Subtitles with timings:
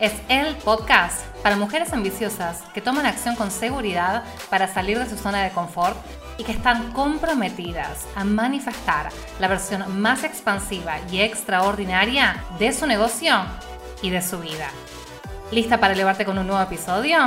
[0.00, 5.16] es el podcast para mujeres ambiciosas que toman acción con seguridad para salir de su
[5.16, 5.96] zona de confort
[6.38, 13.34] y que están comprometidas a manifestar la versión más expansiva y extraordinaria de su negocio
[14.00, 14.70] y de su vida.
[15.52, 17.18] ¿Lista para elevarte con un nuevo episodio?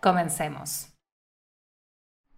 [0.00, 0.88] Comencemos.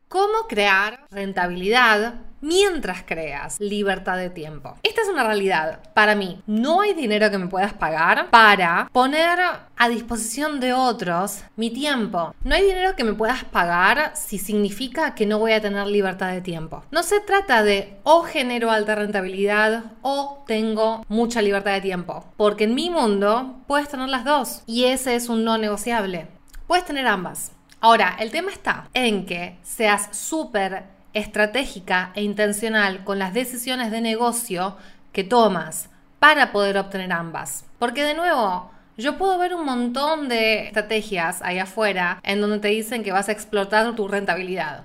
[0.09, 4.77] ¿Cómo crear rentabilidad mientras creas libertad de tiempo?
[4.83, 5.81] Esta es una realidad.
[5.95, 9.39] Para mí, no hay dinero que me puedas pagar para poner
[9.77, 12.35] a disposición de otros mi tiempo.
[12.43, 16.33] No hay dinero que me puedas pagar si significa que no voy a tener libertad
[16.33, 16.85] de tiempo.
[16.91, 22.25] No se trata de o genero alta rentabilidad o tengo mucha libertad de tiempo.
[22.37, 24.63] Porque en mi mundo puedes tener las dos.
[24.67, 26.29] Y ese es un no negociable.
[26.67, 27.53] Puedes tener ambas.
[27.81, 34.01] Ahora, el tema está en que seas súper estratégica e intencional con las decisiones de
[34.01, 34.77] negocio
[35.13, 37.65] que tomas para poder obtener ambas.
[37.79, 42.69] Porque de nuevo, yo puedo ver un montón de estrategias ahí afuera en donde te
[42.69, 44.85] dicen que vas a explotar tu rentabilidad.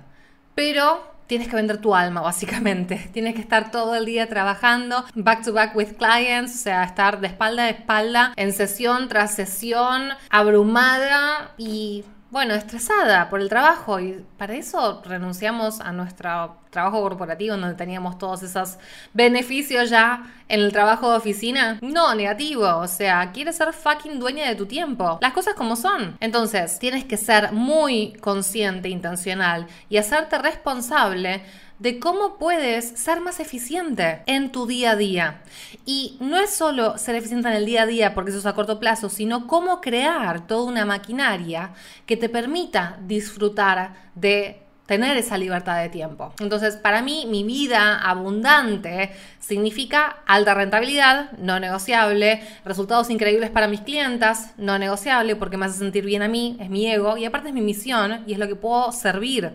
[0.54, 3.10] Pero tienes que vender tu alma, básicamente.
[3.12, 7.20] Tienes que estar todo el día trabajando, back to back with clients, o sea, estar
[7.20, 12.04] de espalda a espalda, en sesión tras sesión, abrumada y
[12.36, 17.76] bueno, estresada por el trabajo y para eso renunciamos a nuestro trabajo corporativo en donde
[17.76, 18.76] teníamos todos esos
[19.14, 21.78] beneficios ya en el trabajo de oficina.
[21.80, 25.18] No, negativo, o sea, quieres ser fucking dueña de tu tiempo.
[25.22, 26.18] Las cosas como son.
[26.20, 31.42] Entonces, tienes que ser muy consciente, intencional y hacerte responsable
[31.78, 35.42] de cómo puedes ser más eficiente en tu día a día.
[35.84, 38.54] Y no es solo ser eficiente en el día a día porque eso es a
[38.54, 41.70] corto plazo, sino cómo crear toda una maquinaria
[42.06, 46.32] que te permita disfrutar de tener esa libertad de tiempo.
[46.38, 49.10] Entonces, para mí, mi vida abundante
[49.40, 55.78] significa alta rentabilidad, no negociable, resultados increíbles para mis clientas, no negociable porque me hace
[55.78, 58.46] sentir bien a mí, es mi ego y aparte es mi misión y es lo
[58.46, 59.54] que puedo servir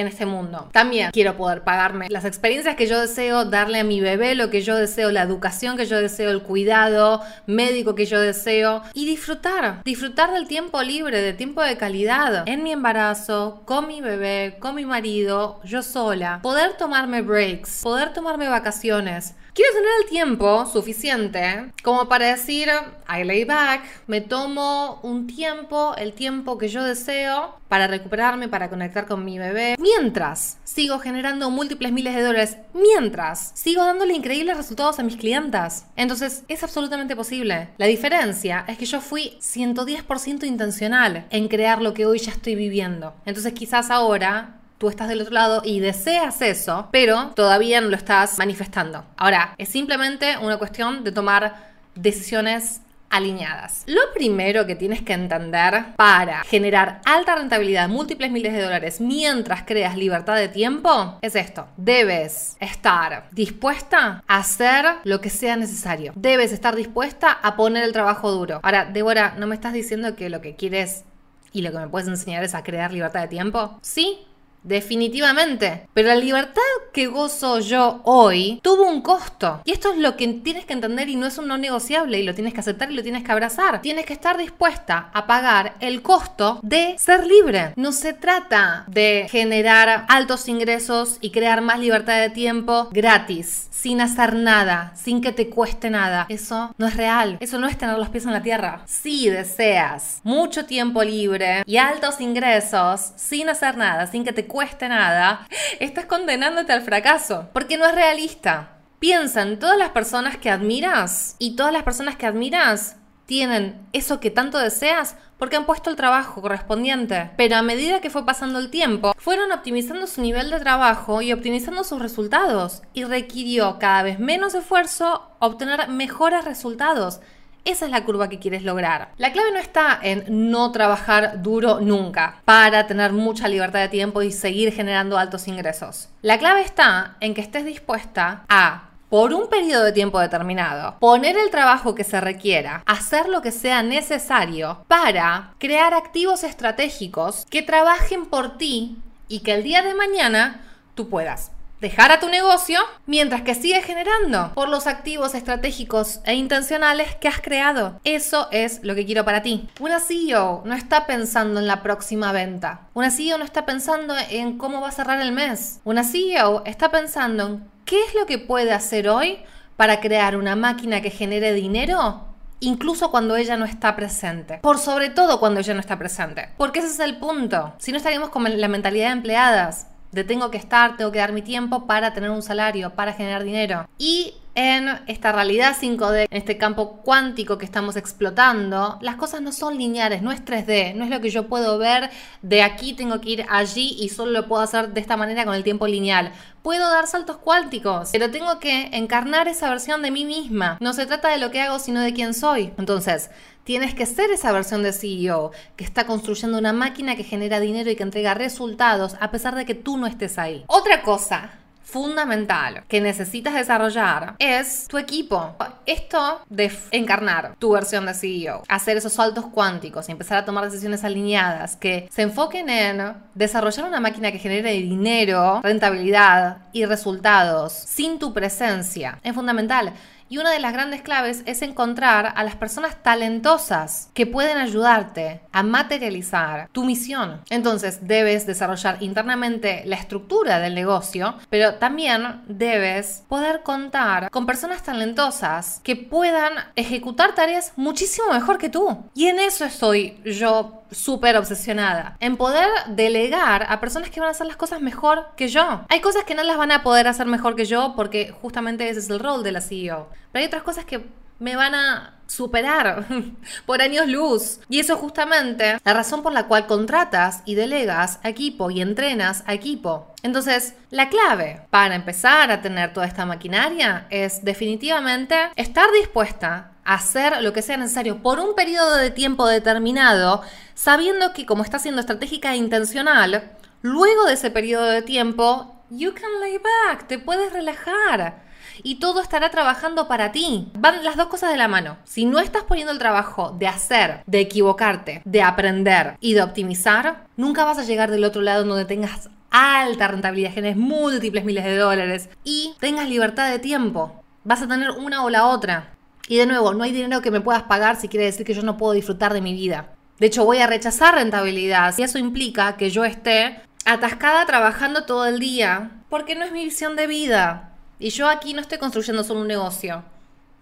[0.00, 0.68] en este mundo.
[0.72, 4.62] También quiero poder pagarme las experiencias que yo deseo, darle a mi bebé lo que
[4.62, 9.82] yo deseo, la educación que yo deseo, el cuidado médico que yo deseo y disfrutar,
[9.84, 14.74] disfrutar del tiempo libre, del tiempo de calidad en mi embarazo, con mi bebé, con
[14.74, 19.34] mi marido, yo sola, poder tomarme breaks, poder tomarme vacaciones.
[19.58, 22.68] Quiero tener el tiempo suficiente como para decir,
[23.08, 28.70] I lay back, me tomo un tiempo, el tiempo que yo deseo para recuperarme, para
[28.70, 34.56] conectar con mi bebé, mientras sigo generando múltiples miles de dólares, mientras sigo dándole increíbles
[34.56, 35.86] resultados a mis clientas.
[35.96, 37.70] Entonces, es absolutamente posible.
[37.78, 42.54] La diferencia es que yo fui 110% intencional en crear lo que hoy ya estoy
[42.54, 43.12] viviendo.
[43.26, 47.96] Entonces, quizás ahora tú estás del otro lado y deseas eso, pero todavía no lo
[47.96, 49.04] estás manifestando.
[49.16, 52.80] Ahora, es simplemente una cuestión de tomar decisiones
[53.10, 53.84] alineadas.
[53.86, 59.62] Lo primero que tienes que entender para generar alta rentabilidad, múltiples miles de dólares, mientras
[59.62, 61.66] creas libertad de tiempo, es esto.
[61.76, 66.12] Debes estar dispuesta a hacer lo que sea necesario.
[66.16, 68.60] Debes estar dispuesta a poner el trabajo duro.
[68.62, 71.04] Ahora, Débora, ¿no me estás diciendo que lo que quieres
[71.52, 73.78] y lo que me puedes enseñar es a crear libertad de tiempo?
[73.80, 74.26] Sí,
[74.62, 75.88] Definitivamente.
[75.94, 79.60] Pero la libertad que gozo yo hoy tuvo un costo.
[79.64, 82.22] Y esto es lo que tienes que entender y no es un no negociable y
[82.22, 83.80] lo tienes que aceptar y lo tienes que abrazar.
[83.82, 87.72] Tienes que estar dispuesta a pagar el costo de ser libre.
[87.76, 94.00] No se trata de generar altos ingresos y crear más libertad de tiempo gratis, sin
[94.00, 96.26] hacer nada, sin que te cueste nada.
[96.28, 97.36] Eso no es real.
[97.40, 98.82] Eso no es tener los pies en la tierra.
[98.86, 104.88] Si deseas mucho tiempo libre y altos ingresos sin hacer nada, sin que te cueste
[104.88, 105.46] nada,
[105.78, 108.78] estás condenándote al fracaso, porque no es realista.
[108.98, 112.96] Piensa en todas las personas que admiras y todas las personas que admiras
[113.26, 117.30] tienen eso que tanto deseas porque han puesto el trabajo correspondiente.
[117.36, 121.32] Pero a medida que fue pasando el tiempo, fueron optimizando su nivel de trabajo y
[121.32, 122.82] optimizando sus resultados.
[122.92, 127.20] Y requirió cada vez menos esfuerzo obtener mejores resultados.
[127.68, 129.10] Esa es la curva que quieres lograr.
[129.18, 134.22] La clave no está en no trabajar duro nunca para tener mucha libertad de tiempo
[134.22, 136.08] y seguir generando altos ingresos.
[136.22, 141.36] La clave está en que estés dispuesta a por un periodo de tiempo determinado, poner
[141.36, 147.60] el trabajo que se requiera, hacer lo que sea necesario para crear activos estratégicos que
[147.60, 148.96] trabajen por ti
[149.28, 150.62] y que el día de mañana
[150.94, 151.50] tú puedas
[151.80, 157.28] dejar a tu negocio mientras que sigues generando por los activos estratégicos e intencionales que
[157.28, 158.00] has creado.
[158.04, 159.68] Eso es lo que quiero para ti.
[159.80, 162.88] Una CEO no está pensando en la próxima venta.
[162.94, 165.80] Una CEO no está pensando en cómo va a cerrar el mes.
[165.84, 169.38] Una CEO está pensando en qué es lo que puede hacer hoy
[169.76, 172.24] para crear una máquina que genere dinero
[172.60, 174.58] incluso cuando ella no está presente.
[174.62, 176.48] Por sobre todo cuando ella no está presente.
[176.56, 177.74] Porque ese es el punto.
[177.78, 181.32] Si no estaríamos con la mentalidad de empleadas, de tengo que estar, tengo que dar
[181.32, 183.88] mi tiempo para tener un salario, para generar dinero.
[183.98, 189.52] Y en esta realidad 5D, en este campo cuántico que estamos explotando, las cosas no
[189.52, 192.10] son lineares, no es 3D, no es lo que yo puedo ver
[192.42, 195.54] de aquí tengo que ir allí y solo lo puedo hacer de esta manera con
[195.54, 196.32] el tiempo lineal.
[196.62, 200.76] Puedo dar saltos cuánticos, pero tengo que encarnar esa versión de mí misma.
[200.80, 202.72] No se trata de lo que hago, sino de quién soy.
[202.78, 203.30] Entonces,
[203.62, 207.92] tienes que ser esa versión de CEO que está construyendo una máquina que genera dinero
[207.92, 210.64] y que entrega resultados a pesar de que tú no estés ahí.
[210.66, 211.52] Otra cosa
[211.88, 215.54] fundamental que necesitas desarrollar es tu equipo.
[215.86, 220.64] Esto de encarnar tu versión de CEO, hacer esos saltos cuánticos y empezar a tomar
[220.64, 227.72] decisiones alineadas que se enfoquen en desarrollar una máquina que genere dinero, rentabilidad y resultados
[227.72, 229.94] sin tu presencia es fundamental.
[230.28, 235.40] Y una de las grandes claves es encontrar a las personas talentosas que pueden ayudarte
[235.52, 237.40] a materializar tu misión.
[237.50, 244.82] Entonces debes desarrollar internamente la estructura del negocio, pero también debes poder contar con personas
[244.82, 249.04] talentosas que puedan ejecutar tareas muchísimo mejor que tú.
[249.14, 252.16] Y en eso estoy yo súper obsesionada.
[252.20, 255.84] En poder delegar a personas que van a hacer las cosas mejor que yo.
[255.88, 259.00] Hay cosas que no las van a poder hacer mejor que yo porque justamente ese
[259.00, 260.08] es el rol de la CEO.
[260.32, 261.04] Pero hay otras cosas que
[261.38, 263.06] me van a superar
[263.66, 264.60] por años luz.
[264.68, 268.80] Y eso es justamente la razón por la cual contratas y delegas a equipo y
[268.80, 270.12] entrenas a equipo.
[270.22, 277.42] Entonces, la clave para empezar a tener toda esta maquinaria es definitivamente estar dispuesta hacer
[277.42, 280.40] lo que sea necesario por un periodo de tiempo determinado,
[280.74, 286.14] sabiendo que como está siendo estratégica e intencional, luego de ese periodo de tiempo, you
[286.14, 288.42] can lay back, te puedes relajar
[288.82, 290.70] y todo estará trabajando para ti.
[290.78, 291.98] Van las dos cosas de la mano.
[292.04, 297.26] Si no estás poniendo el trabajo de hacer, de equivocarte, de aprender y de optimizar,
[297.36, 301.76] nunca vas a llegar del otro lado donde tengas alta rentabilidad, generes múltiples miles de
[301.76, 304.24] dólares y tengas libertad de tiempo.
[304.44, 305.97] Vas a tener una o la otra.
[306.28, 308.62] Y de nuevo, no hay dinero que me puedas pagar si quiere decir que yo
[308.62, 309.88] no puedo disfrutar de mi vida.
[310.18, 315.24] De hecho, voy a rechazar rentabilidad si eso implica que yo esté atascada trabajando todo
[315.24, 317.72] el día, porque no es mi visión de vida.
[317.98, 320.04] Y yo aquí no estoy construyendo solo un negocio,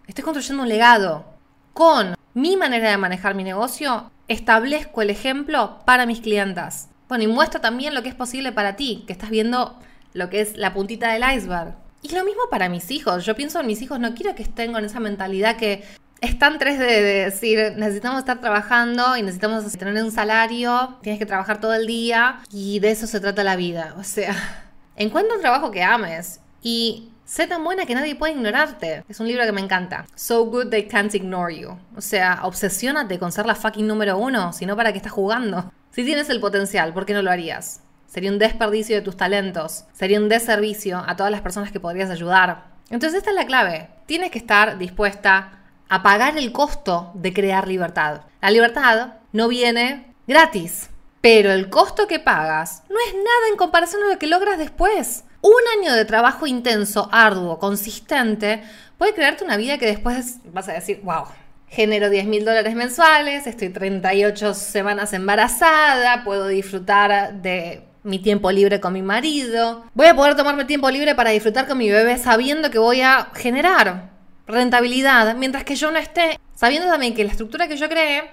[0.07, 1.25] estoy construyendo un legado.
[1.73, 6.91] Con mi manera de manejar mi negocio, establezco el ejemplo para mis clientas.
[7.09, 9.77] Bueno, y muestro también lo que es posible para ti, que estás viendo
[10.13, 11.75] lo que es la puntita del iceberg.
[12.07, 13.25] Y lo mismo para mis hijos.
[13.25, 15.83] Yo pienso en mis hijos, no quiero que estén con esa mentalidad que
[16.21, 21.27] es tan 3D de decir, necesitamos estar trabajando y necesitamos tener un salario, tienes que
[21.27, 23.97] trabajar todo el día y de eso se trata la vida.
[23.99, 24.37] O sea,
[24.97, 29.03] encuentra un trabajo que ames y Sé tan buena que nadie puede ignorarte.
[29.09, 30.07] Es un libro que me encanta.
[30.15, 31.77] So good they can't ignore you.
[31.97, 35.73] O sea, obsesiónate con ser la fucking número uno, sino para qué estás jugando.
[35.91, 37.81] Si tienes el potencial, ¿por qué no lo harías?
[38.07, 39.85] Sería un desperdicio de tus talentos.
[39.93, 42.65] Sería un deservicio a todas las personas que podrías ayudar.
[42.91, 43.89] Entonces esta es la clave.
[44.07, 48.23] Tienes que estar dispuesta a pagar el costo de crear libertad.
[48.41, 50.91] La libertad no viene gratis,
[51.21, 55.25] pero el costo que pagas no es nada en comparación a lo que logras después
[55.47, 58.63] un año de trabajo intenso, arduo, consistente,
[58.99, 61.25] puede crearte una vida que después vas a decir, wow,
[61.69, 68.81] genero 10 mil dólares mensuales, estoy 38 semanas embarazada, puedo disfrutar de mi tiempo libre
[68.81, 72.71] con mi marido, voy a poder tomarme tiempo libre para disfrutar con mi bebé sabiendo
[72.71, 74.11] que voy a generar
[74.47, 78.31] rentabilidad, mientras que yo no esté, sabiendo también que la estructura que yo creé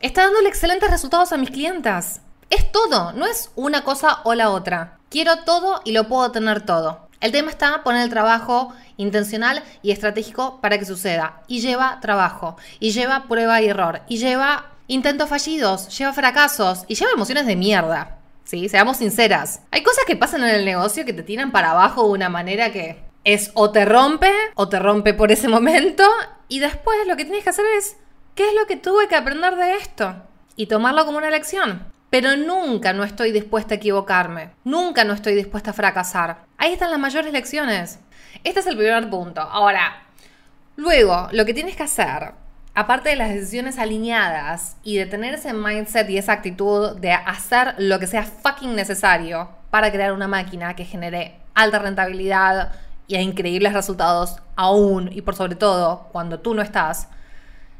[0.00, 2.20] está dándole excelentes resultados a mis clientas.
[2.50, 4.98] Es todo, no es una cosa o la otra.
[5.08, 7.08] Quiero todo y lo puedo tener todo.
[7.20, 11.42] El tema está poner el trabajo intencional y estratégico para que suceda.
[11.46, 16.96] Y lleva trabajo, y lleva prueba y error, y lleva intentos fallidos, lleva fracasos, y
[16.96, 18.18] lleva emociones de mierda.
[18.68, 19.62] Seamos sinceras.
[19.70, 22.70] Hay cosas que pasan en el negocio que te tiran para abajo de una manera
[22.70, 26.04] que es o te rompe, o te rompe por ese momento,
[26.48, 27.96] y después lo que tienes que hacer es,
[28.34, 30.14] ¿qué es lo que tuve que aprender de esto?
[30.56, 35.34] Y tomarlo como una lección pero nunca no estoy dispuesta a equivocarme, nunca no estoy
[35.34, 36.44] dispuesta a fracasar.
[36.58, 38.00] Ahí están las mayores lecciones.
[38.44, 39.40] Este es el primer punto.
[39.40, 40.02] Ahora,
[40.76, 42.34] luego, lo que tienes que hacer
[42.74, 47.74] aparte de las decisiones alineadas y de tener ese mindset y esa actitud de hacer
[47.78, 52.72] lo que sea fucking necesario para crear una máquina que genere alta rentabilidad
[53.06, 57.08] y a increíbles resultados aún y por sobre todo cuando tú no estás.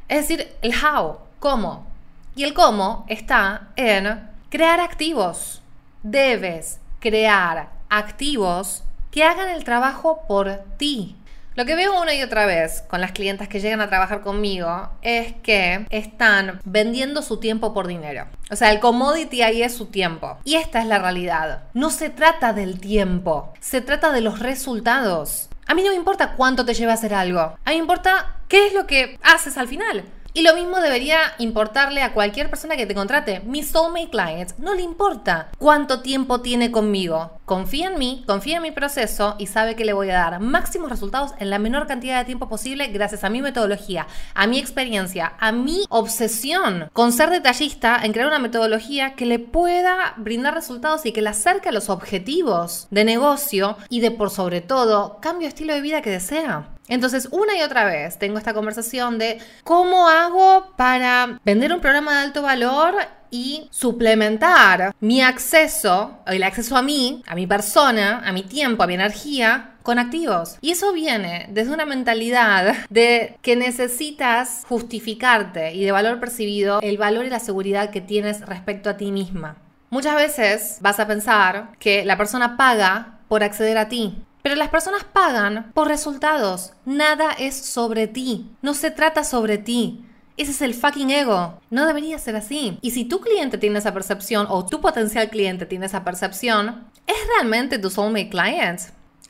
[0.09, 1.87] Es decir, el how, cómo.
[2.35, 5.63] Y el cómo está en crear activos.
[6.03, 11.17] Debes crear activos que hagan el trabajo por ti.
[11.55, 14.89] Lo que veo una y otra vez con las clientas que llegan a trabajar conmigo
[15.03, 18.27] es que están vendiendo su tiempo por dinero.
[18.51, 20.39] O sea, el commodity ahí es su tiempo.
[20.45, 21.65] Y esta es la realidad.
[21.75, 25.51] No se trata del tiempo, se trata de los resultados.
[25.67, 27.41] A mí no me importa cuánto te lleva a hacer algo.
[27.41, 30.05] A mí me importa qué es lo que haces al final.
[30.35, 33.41] Y lo mismo debería importarle a cualquier persona que te contrate.
[33.41, 37.33] Mi soulmate clients no le importa cuánto tiempo tiene conmigo.
[37.45, 40.89] Confía en mí, confía en mi proceso y sabe que le voy a dar máximos
[40.89, 45.35] resultados en la menor cantidad de tiempo posible gracias a mi metodología, a mi experiencia,
[45.39, 51.05] a mi obsesión con ser detallista en crear una metodología que le pueda brindar resultados
[51.05, 55.43] y que le acerque a los objetivos de negocio y de por sobre todo cambio
[55.43, 56.69] de estilo de vida que desea.
[56.93, 62.13] Entonces, una y otra vez tengo esta conversación de cómo hago para vender un programa
[62.13, 62.95] de alto valor
[63.31, 68.87] y suplementar mi acceso, el acceso a mí, a mi persona, a mi tiempo, a
[68.87, 70.59] mi energía, con activos.
[70.61, 76.99] Y eso viene desde una mentalidad de que necesitas justificarte y de valor percibido el
[76.99, 79.57] valor y la seguridad que tienes respecto a ti misma.
[79.89, 84.69] Muchas veces vas a pensar que la persona paga por acceder a ti, pero las
[84.69, 86.73] personas pagan por resultados.
[86.85, 88.51] Nada es sobre ti.
[88.61, 90.05] No se trata sobre ti.
[90.37, 91.61] Ese es el fucking ego.
[91.71, 92.79] No debería ser así.
[92.81, 97.17] Y si tu cliente tiene esa percepción o tu potencial cliente tiene esa percepción, ¿es
[97.37, 98.81] realmente tu soulmate client?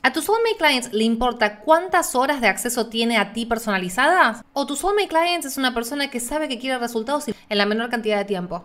[0.01, 4.43] ¿A tu soulmate client le importa cuántas horas de acceso tiene a ti personalizadas?
[4.53, 7.89] ¿O tu soulmate client es una persona que sabe que quiere resultados en la menor
[7.89, 8.63] cantidad de tiempo?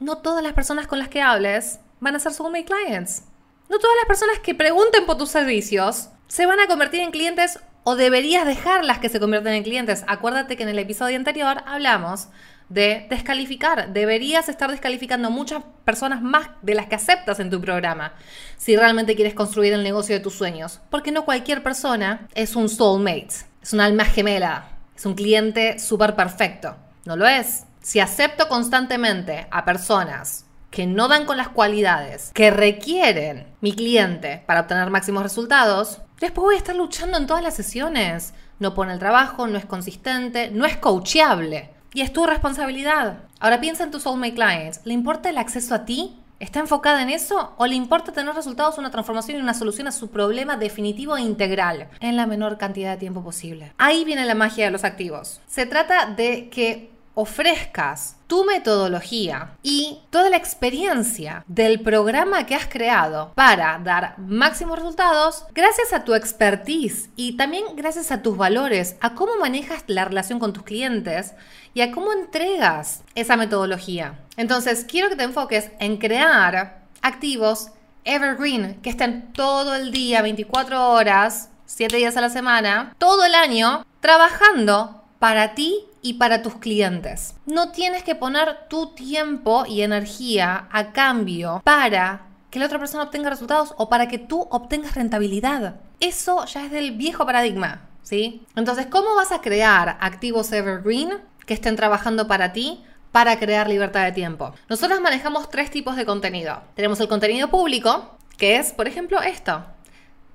[0.00, 3.24] No todas las personas con las que hables van a ser soulmate clients.
[3.68, 7.58] No todas las personas que pregunten por tus servicios se van a convertir en clientes
[7.82, 10.04] o deberías dejarlas que se convierten en clientes.
[10.06, 12.28] Acuérdate que en el episodio anterior hablamos
[12.68, 13.92] de descalificar.
[13.92, 18.14] Deberías estar descalificando muchas personas más de las que aceptas en tu programa
[18.56, 20.80] si realmente quieres construir el negocio de tus sueños.
[20.90, 26.14] Porque no cualquier persona es un soulmate, es un alma gemela, es un cliente súper
[26.14, 26.76] perfecto.
[27.04, 27.64] No lo es.
[27.80, 34.42] Si acepto constantemente a personas que no dan con las cualidades que requieren mi cliente
[34.44, 38.34] para obtener máximos resultados, después voy a estar luchando en todas las sesiones.
[38.58, 41.70] No pone el trabajo, no es consistente, no es coachable.
[41.92, 43.20] Y es tu responsabilidad.
[43.38, 44.80] Ahora piensa en tus soulmate clients.
[44.84, 46.18] ¿Le importa el acceso a ti?
[46.40, 47.54] ¿Está enfocada en eso?
[47.56, 51.22] ¿O le importa tener resultados, una transformación y una solución a su problema definitivo e
[51.22, 53.72] integral en la menor cantidad de tiempo posible?
[53.78, 55.40] Ahí viene la magia de los activos.
[55.46, 62.66] Se trata de que ofrezcas tu metodología y toda la experiencia del programa que has
[62.66, 68.96] creado para dar máximos resultados gracias a tu expertise y también gracias a tus valores,
[69.00, 71.34] a cómo manejas la relación con tus clientes
[71.74, 74.18] y a cómo entregas esa metodología.
[74.36, 77.68] Entonces, quiero que te enfoques en crear activos
[78.02, 83.36] evergreen que estén todo el día, 24 horas, 7 días a la semana, todo el
[83.36, 87.34] año, trabajando para ti y para tus clientes.
[87.46, 93.04] No tienes que poner tu tiempo y energía a cambio para que la otra persona
[93.04, 95.76] obtenga resultados o para que tú obtengas rentabilidad.
[95.98, 98.44] Eso ya es del viejo paradigma, ¿sí?
[98.54, 102.84] Entonces, ¿cómo vas a crear activos evergreen que estén trabajando para ti?
[103.10, 104.52] para crear libertad de tiempo.
[104.68, 106.62] Nosotros manejamos tres tipos de contenido.
[106.74, 109.64] Tenemos el contenido público, que es, por ejemplo, esto.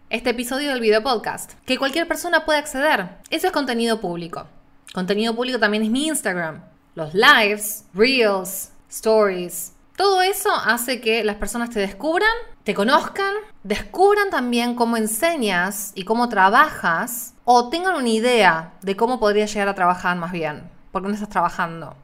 [0.09, 3.09] Este episodio del video podcast, que cualquier persona puede acceder.
[3.29, 4.47] Eso es contenido público.
[4.93, 6.63] Contenido público también es mi Instagram.
[6.95, 9.73] Los lives, reels, stories.
[9.95, 12.31] Todo eso hace que las personas te descubran,
[12.63, 19.19] te conozcan, descubran también cómo enseñas y cómo trabajas o tengan una idea de cómo
[19.19, 21.95] podría llegar a trabajar más bien, porque no estás trabajando.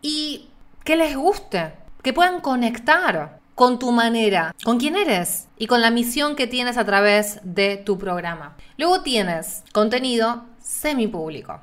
[0.00, 0.48] Y
[0.84, 5.90] que les guste, que puedan conectar con tu manera, con quién eres y con la
[5.90, 8.56] misión que tienes a través de tu programa.
[8.76, 11.60] Luego tienes contenido semipúblico.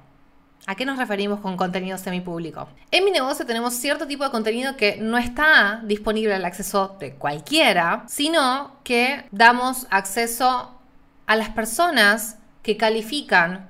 [0.68, 2.68] ¿A qué nos referimos con contenido semipúblico?
[2.90, 7.14] En mi negocio tenemos cierto tipo de contenido que no está disponible al acceso de
[7.14, 10.72] cualquiera, sino que damos acceso
[11.28, 13.70] a las personas que califican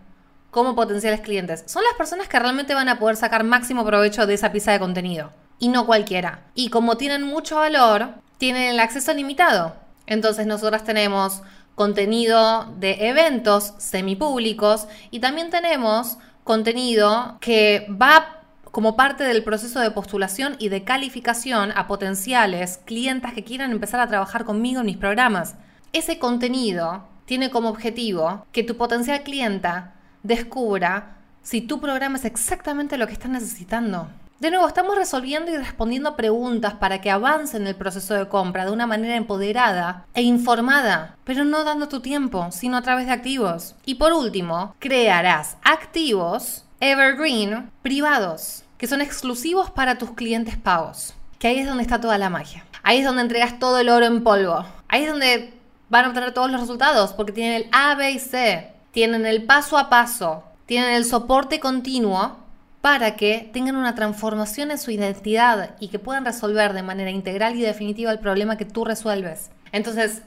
[0.51, 1.65] como potenciales clientes.
[1.67, 4.79] Son las personas que realmente van a poder sacar máximo provecho de esa pieza de
[4.79, 6.45] contenido y no cualquiera.
[6.55, 9.75] Y como tienen mucho valor, tienen el acceso limitado.
[10.07, 11.41] Entonces nosotras tenemos
[11.75, 19.91] contenido de eventos semipúblicos y también tenemos contenido que va como parte del proceso de
[19.91, 24.97] postulación y de calificación a potenciales clientes que quieran empezar a trabajar conmigo en mis
[24.97, 25.55] programas.
[25.91, 32.97] Ese contenido tiene como objetivo que tu potencial clienta descubra si tu programa es exactamente
[32.97, 34.07] lo que está necesitando.
[34.37, 38.65] De nuevo, estamos resolviendo y respondiendo preguntas para que avance en el proceso de compra
[38.65, 43.13] de una manera empoderada e informada, pero no dando tu tiempo, sino a través de
[43.13, 43.75] activos.
[43.85, 51.13] Y por último, crearás activos evergreen privados, que son exclusivos para tus clientes pagos.
[51.39, 52.65] Que ahí es donde está toda la magia.
[52.83, 54.65] Ahí es donde entregas todo el oro en polvo.
[54.89, 55.53] Ahí es donde
[55.87, 59.45] van a obtener todos los resultados, porque tienen el A, B y C, tienen el
[59.45, 62.43] paso a paso, tienen el soporte continuo
[62.85, 67.55] para que tengan una transformación en su identidad y que puedan resolver de manera integral
[67.55, 69.49] y definitiva el problema que tú resuelves.
[69.71, 70.21] Entonces,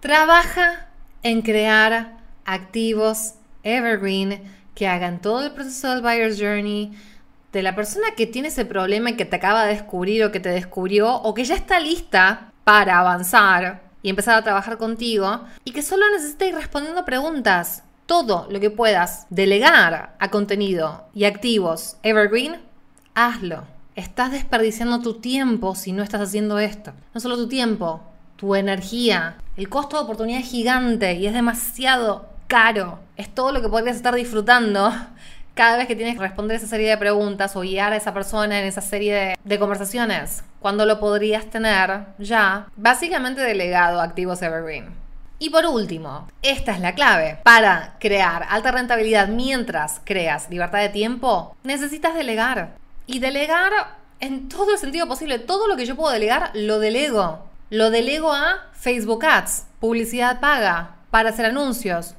[0.00, 0.86] trabaja
[1.22, 4.42] en crear activos evergreen
[4.74, 6.92] que hagan todo el proceso del buyer's journey
[7.52, 10.40] de la persona que tiene ese problema y que te acaba de descubrir o que
[10.40, 15.70] te descubrió o que ya está lista para avanzar y empezar a trabajar contigo y
[15.70, 21.96] que solo necesita ir respondiendo preguntas todo lo que puedas delegar a contenido y activos
[22.02, 22.60] evergreen,
[23.14, 23.64] hazlo.
[23.96, 26.92] Estás desperdiciando tu tiempo si no estás haciendo esto.
[27.14, 28.02] No solo tu tiempo,
[28.36, 29.36] tu energía.
[29.56, 32.98] El costo de oportunidad es gigante y es demasiado caro.
[33.16, 34.92] Es todo lo que podrías estar disfrutando
[35.54, 38.58] cada vez que tienes que responder esa serie de preguntas o guiar a esa persona
[38.58, 40.42] en esa serie de, conversaciones.
[40.58, 45.03] Cuando lo podrías tener ya básicamente delegado a activos evergreen.
[45.38, 47.38] Y por último, esta es la clave.
[47.42, 52.76] Para crear alta rentabilidad mientras creas libertad de tiempo, necesitas delegar.
[53.06, 53.72] Y delegar
[54.20, 55.38] en todo el sentido posible.
[55.38, 57.46] Todo lo que yo puedo delegar, lo delego.
[57.70, 62.14] Lo delego a Facebook Ads, publicidad paga, para hacer anuncios.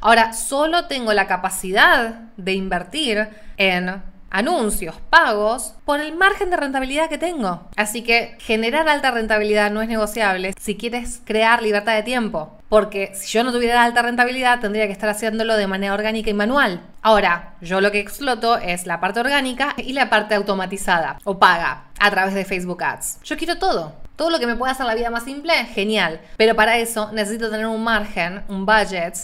[0.00, 4.02] Ahora, solo tengo la capacidad de invertir en
[4.34, 7.68] anuncios pagos por el margen de rentabilidad que tengo.
[7.76, 12.58] Así que generar alta rentabilidad no es negociable si quieres crear libertad de tiempo.
[12.68, 16.34] Porque si yo no tuviera alta rentabilidad, tendría que estar haciéndolo de manera orgánica y
[16.34, 16.80] manual.
[17.00, 21.84] Ahora, yo lo que exploto es la parte orgánica y la parte automatizada o paga
[22.00, 23.20] a través de Facebook Ads.
[23.22, 23.92] Yo quiero todo.
[24.16, 26.20] Todo lo que me pueda hacer la vida más simple, genial.
[26.36, 29.14] Pero para eso necesito tener un margen, un budget,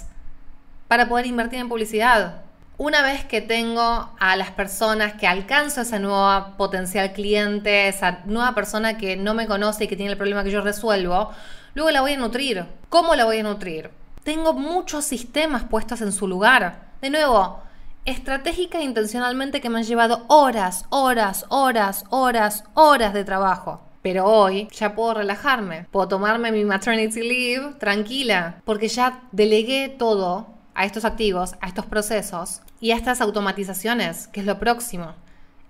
[0.86, 2.42] para poder invertir en publicidad
[2.80, 8.54] una vez que tengo a las personas que alcanzo esa nueva potencial cliente, esa nueva
[8.54, 11.30] persona que no me conoce y que tiene el problema que yo resuelvo,
[11.74, 12.64] luego la voy a nutrir.
[12.88, 13.90] ¿Cómo la voy a nutrir?
[14.24, 16.92] Tengo muchos sistemas puestos en su lugar.
[17.02, 17.60] De nuevo,
[18.06, 23.82] estratégica e intencionalmente que me han llevado horas, horas, horas, horas, horas de trabajo.
[24.00, 30.46] Pero hoy ya puedo relajarme, puedo tomarme mi maternity leave tranquila, porque ya delegué todo
[30.74, 35.14] a estos activos, a estos procesos y a estas automatizaciones, que es lo próximo.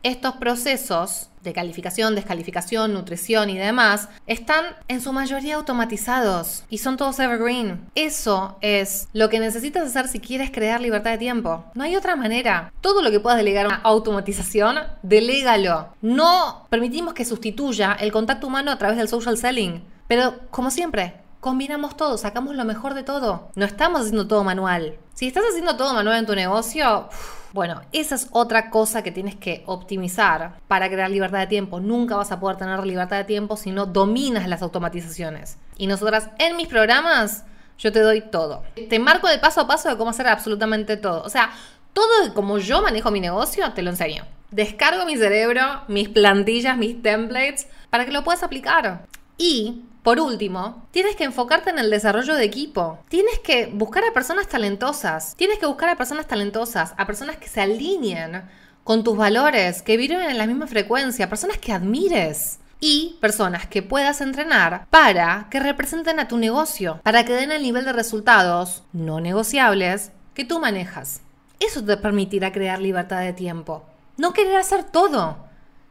[0.03, 6.97] Estos procesos de calificación, descalificación, nutrición y demás están en su mayoría automatizados y son
[6.97, 7.87] todos evergreen.
[7.95, 11.65] Eso es lo que necesitas hacer si quieres crear libertad de tiempo.
[11.75, 12.73] No hay otra manera.
[12.81, 15.89] Todo lo que puedas delegar a automatización, delégalo.
[16.01, 19.85] No permitimos que sustituya el contacto humano a través del social selling.
[20.09, 23.51] Pero como siempre, combinamos todo, sacamos lo mejor de todo.
[23.55, 24.99] No estamos haciendo todo manual.
[25.15, 27.09] Si estás haciendo todo manual en tu negocio,
[27.53, 31.81] bueno, esa es otra cosa que tienes que optimizar para crear libertad de tiempo.
[31.81, 35.59] Nunca vas a poder tener libertad de tiempo si no dominas las automatizaciones.
[35.77, 37.45] Y nosotras en mis programas,
[37.79, 38.63] yo te doy todo.
[38.89, 41.23] Te marco el paso a paso de cómo hacer absolutamente todo.
[41.23, 41.51] O sea,
[41.93, 44.25] todo como yo manejo mi negocio, te lo enseño.
[44.51, 49.07] Descargo mi cerebro, mis plantillas, mis templates, para que lo puedas aplicar.
[49.39, 52.99] Y por último, tienes que enfocarte en el desarrollo de equipo.
[53.09, 55.35] Tienes que buscar a personas talentosas.
[55.37, 58.45] Tienes que buscar a personas talentosas, a personas que se alineen
[58.83, 63.83] con tus valores, que viven en la misma frecuencia, personas que admires y personas que
[63.83, 68.85] puedas entrenar para que representen a tu negocio, para que den el nivel de resultados
[68.95, 71.21] no negociables que tú manejas.
[71.59, 73.85] Eso te permitirá crear libertad de tiempo.
[74.17, 75.37] No querer hacer todo.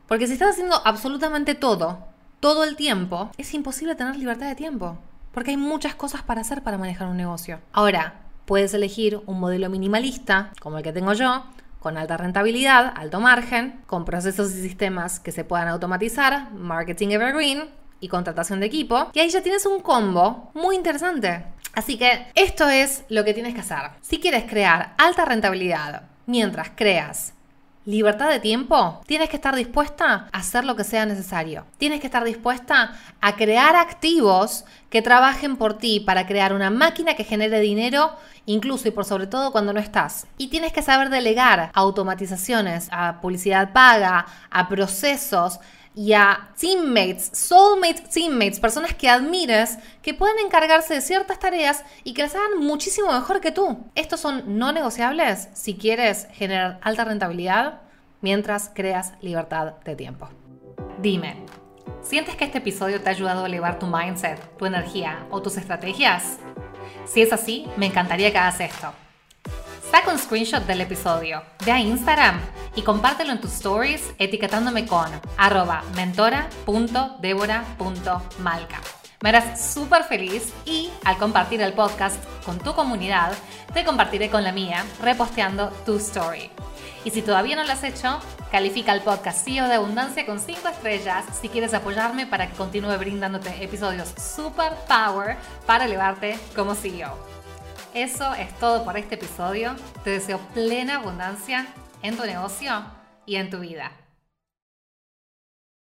[0.07, 2.08] Porque si estás haciendo absolutamente todo,
[2.39, 4.97] todo el tiempo, es imposible tener libertad de tiempo,
[5.33, 7.59] porque hay muchas cosas para hacer para manejar un negocio.
[7.73, 11.43] Ahora, puedes elegir un modelo minimalista, como el que tengo yo,
[11.79, 17.69] con alta rentabilidad, alto margen, con procesos y sistemas que se puedan automatizar, marketing evergreen
[17.99, 19.09] y contratación de equipo.
[19.13, 21.43] Y ahí ya tienes un combo muy interesante.
[21.73, 23.91] Así que esto es lo que tienes que hacer.
[24.01, 27.33] Si quieres crear alta rentabilidad mientras creas
[27.89, 31.65] libertad de tiempo, tienes que estar dispuesta a hacer lo que sea necesario.
[31.79, 37.15] Tienes que estar dispuesta a crear activos que trabajen por ti para crear una máquina
[37.15, 38.11] que genere dinero
[38.45, 40.27] incluso y por sobre todo cuando no estás.
[40.37, 45.59] Y tienes que saber delegar automatizaciones, a publicidad paga, a procesos
[45.95, 52.13] y a teammates, soulmate teammates, personas que admires, que pueden encargarse de ciertas tareas y
[52.13, 53.85] que las hagan muchísimo mejor que tú.
[53.95, 57.81] Estos son no negociables si quieres generar alta rentabilidad
[58.21, 60.29] mientras creas libertad de tiempo.
[61.01, 61.37] Dime,
[62.01, 65.57] ¿sientes que este episodio te ha ayudado a elevar tu mindset, tu energía o tus
[65.57, 66.37] estrategias?
[67.05, 68.93] Si es así, me encantaría que hagas esto.
[69.89, 72.39] Saca un screenshot del episodio, ve a Instagram
[72.79, 78.81] y compártelo en tus stories etiquetándome con arroba mentora.debora.malca.
[79.21, 83.33] Me harás súper feliz y al compartir el podcast con tu comunidad,
[83.73, 86.49] te compartiré con la mía reposteando tu story.
[87.03, 88.17] Y si todavía no lo has hecho,
[88.49, 92.97] califica el podcast CEO de Abundancia con 5 estrellas si quieres apoyarme para que continúe
[92.97, 97.13] brindándote episodios super power para elevarte como CEO.
[97.93, 99.75] Eso es todo por este episodio.
[100.05, 101.67] Te deseo plena abundancia
[102.01, 102.83] en tu negocio
[103.25, 103.91] y en tu vida.